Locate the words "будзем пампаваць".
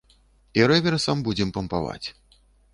1.29-2.07